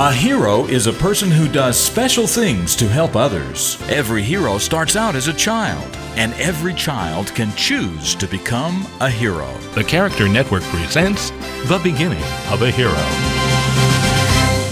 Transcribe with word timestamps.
A 0.00 0.14
hero 0.14 0.64
is 0.64 0.86
a 0.86 0.94
person 0.94 1.30
who 1.30 1.46
does 1.46 1.78
special 1.78 2.26
things 2.26 2.74
to 2.76 2.88
help 2.88 3.16
others. 3.16 3.76
Every 3.90 4.22
hero 4.22 4.56
starts 4.56 4.96
out 4.96 5.14
as 5.14 5.28
a 5.28 5.34
child, 5.34 5.94
and 6.16 6.32
every 6.40 6.72
child 6.72 7.26
can 7.34 7.54
choose 7.54 8.14
to 8.14 8.26
become 8.26 8.86
a 9.00 9.10
hero. 9.10 9.52
The 9.74 9.84
Character 9.84 10.26
Network 10.26 10.62
presents 10.62 11.28
The 11.68 11.78
Beginning 11.84 12.24
of 12.48 12.62
a 12.62 12.70
Hero. 12.70 13.29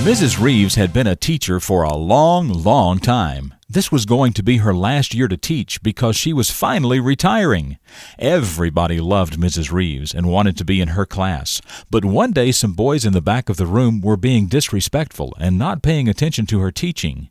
Mrs. 0.09 0.41
Reeves 0.41 0.77
had 0.77 0.95
been 0.95 1.07
a 1.07 1.15
teacher 1.15 1.61
for 1.61 1.83
a 1.83 1.95
long, 1.95 2.49
long 2.49 2.99
time. 2.99 3.53
This 3.69 3.93
was 3.93 4.07
going 4.07 4.33
to 4.33 4.43
be 4.43 4.57
her 4.57 4.73
last 4.73 5.13
year 5.13 5.29
to 5.29 5.37
teach 5.37 5.83
because 5.83 6.17
she 6.17 6.33
was 6.33 6.51
finally 6.51 6.99
retiring. 6.99 7.77
Everybody 8.19 9.01
loved 9.01 9.39
Mrs. 9.39 9.71
Reeves 9.71 10.15
and 10.15 10.31
wanted 10.31 10.57
to 10.57 10.65
be 10.65 10.81
in 10.81 10.97
her 10.97 11.05
class, 11.05 11.61
but 11.91 12.07
one 12.07 12.33
day 12.33 12.53
some 12.53 12.73
boys 12.73 13.05
in 13.05 13.13
the 13.13 13.21
back 13.21 13.51
of 13.51 13.59
the 13.59 13.67
room 13.67 14.01
were 14.01 14.17
being 14.17 14.47
disrespectful 14.47 15.37
and 15.39 15.59
not 15.59 15.83
paying 15.83 16.09
attention 16.09 16.47
to 16.47 16.61
her 16.61 16.73
teaching. 16.73 17.29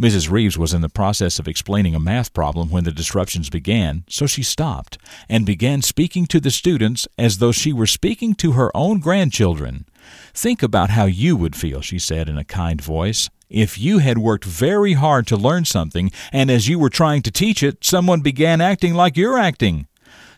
Mrs. 0.00 0.30
Reeves 0.30 0.56
was 0.56 0.72
in 0.72 0.82
the 0.82 0.88
process 0.88 1.40
of 1.40 1.48
explaining 1.48 1.96
a 1.96 2.00
math 2.00 2.32
problem 2.32 2.70
when 2.70 2.84
the 2.84 2.92
disruptions 2.92 3.50
began, 3.50 4.04
so 4.08 4.28
she 4.28 4.44
stopped 4.44 4.98
and 5.28 5.44
began 5.44 5.82
speaking 5.82 6.26
to 6.26 6.38
the 6.38 6.52
students 6.52 7.08
as 7.18 7.38
though 7.38 7.52
she 7.52 7.72
were 7.72 7.88
speaking 7.88 8.36
to 8.36 8.52
her 8.52 8.70
own 8.76 9.00
grandchildren. 9.00 9.84
Think 10.34 10.62
about 10.62 10.90
how 10.90 11.06
you 11.06 11.36
would 11.36 11.56
feel, 11.56 11.80
she 11.80 11.98
said 11.98 12.28
in 12.28 12.38
a 12.38 12.44
kind 12.44 12.80
voice 12.80 13.28
if 13.50 13.78
you 13.78 13.98
had 13.98 14.18
worked 14.18 14.44
very 14.44 14.92
hard 14.92 15.26
to 15.26 15.36
learn 15.36 15.64
something, 15.64 16.12
and 16.32 16.50
as 16.50 16.68
you 16.68 16.78
were 16.78 16.88
trying 16.88 17.20
to 17.22 17.32
teach 17.32 17.62
it, 17.62 17.84
someone 17.84 18.20
began 18.20 18.60
acting 18.60 18.94
like 18.94 19.16
you're 19.16 19.38
acting. 19.38 19.88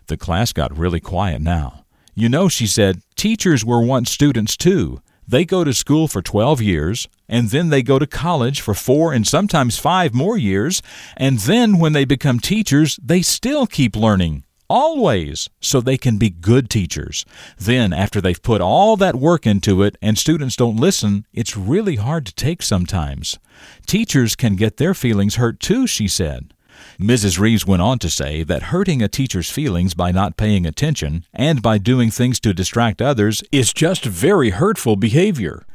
The 0.06 0.17
class 0.17 0.53
got 0.53 0.77
really 0.77 1.01
quiet 1.01 1.43
now. 1.43 1.84
You 2.15 2.29
know, 2.29 2.48
she 2.48 2.67
said, 2.67 3.03
teachers 3.15 3.65
were 3.65 3.83
once 3.83 4.11
students 4.11 4.56
too. 4.56 5.03
They 5.29 5.45
go 5.45 5.62
to 5.62 5.73
school 5.73 6.09
for 6.09 6.20
12 6.20 6.61
years, 6.61 7.06
and 7.29 7.51
then 7.51 7.69
they 7.69 7.83
go 7.83 7.98
to 7.98 8.06
college 8.06 8.61
for 8.61 8.75
four 8.75 9.12
and 9.12 9.27
sometimes 9.27 9.79
five 9.79 10.15
more 10.15 10.37
years, 10.37 10.83
and 11.17 11.39
then 11.41 11.78
when 11.78 11.92
they 11.92 12.05
become 12.05 12.41
teachers, 12.41 12.98
they 13.03 13.22
still 13.22 13.67
keep 13.67 13.94
learning 13.94 14.44
always, 14.73 15.51
so 15.61 15.81
they 15.83 15.98
can 15.98 16.17
be 16.17 16.31
good 16.31 16.70
teachers. 16.70 17.27
Then, 17.59 17.92
after 17.92 18.23
they've 18.23 18.42
put 18.42 18.62
all 18.62 18.97
that 18.97 19.15
work 19.15 19.47
into 19.47 19.83
it 19.83 19.98
and 20.01 20.17
students 20.17 20.56
don't 20.56 20.78
listen, 20.78 21.27
it's 21.34 21.59
really 21.59 21.97
hard 21.97 22.25
to 22.25 22.34
take 22.34 22.62
sometimes. 22.62 23.39
Teachers 23.87 24.34
can 24.34 24.56
get 24.56 24.78
their 24.78 24.95
feelings 24.95 25.34
hurt 25.34 25.61
too, 25.61 25.87
she 25.87 26.09
said. 26.09 26.55
Mrs. 26.98 27.39
Reeves 27.39 27.67
went 27.67 27.83
on 27.83 27.98
to 27.98 28.09
say 28.09 28.43
that 28.45 28.65
hurting 28.65 29.03
a 29.03 29.09
teacher's 29.09 29.50
feelings 29.50 29.93
by 29.93 30.11
not 30.11 30.39
paying 30.39 30.65
attention 30.65 31.27
and 31.34 31.61
by 31.61 31.77
doing 31.77 32.11
things 32.11 32.41
to 32.41 32.55
distract 32.55 33.03
others 33.03 33.43
is 33.53 33.75
just 33.75 34.06
very 34.06 34.50
hurtful 34.50 34.97
behavior. 34.97 35.67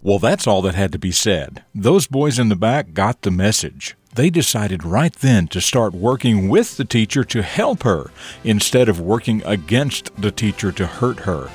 Well, 0.00 0.20
that's 0.20 0.46
all 0.46 0.62
that 0.62 0.76
had 0.76 0.92
to 0.92 0.98
be 0.98 1.10
said. 1.10 1.64
Those 1.74 2.06
boys 2.06 2.38
in 2.38 2.50
the 2.50 2.56
back 2.56 2.94
got 2.94 3.22
the 3.22 3.32
message 3.32 3.96
they 4.14 4.30
decided 4.30 4.84
right 4.84 5.12
then 5.14 5.48
to 5.48 5.60
start 5.60 5.92
working 5.92 6.48
with 6.48 6.76
the 6.76 6.84
teacher 6.84 7.24
to 7.24 7.42
help 7.42 7.82
her 7.82 8.10
instead 8.44 8.88
of 8.88 9.00
working 9.00 9.42
against 9.44 10.14
the 10.16 10.30
teacher 10.30 10.70
to 10.72 10.86
hurt 10.86 11.20
her. 11.20 11.50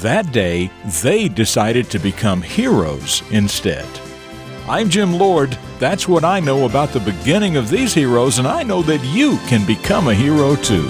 That 0.00 0.32
day, 0.32 0.70
they 1.02 1.28
decided 1.28 1.90
to 1.90 1.98
become 1.98 2.42
heroes 2.42 3.22
instead. 3.30 3.86
I'm 4.68 4.88
Jim 4.88 5.14
Lord. 5.14 5.56
That's 5.78 6.08
what 6.08 6.24
I 6.24 6.40
know 6.40 6.66
about 6.66 6.90
the 6.90 7.00
beginning 7.00 7.56
of 7.56 7.68
these 7.68 7.94
heroes, 7.94 8.38
and 8.38 8.46
I 8.46 8.62
know 8.62 8.82
that 8.82 9.04
you 9.04 9.38
can 9.48 9.66
become 9.66 10.08
a 10.08 10.14
hero 10.14 10.56
too. 10.56 10.88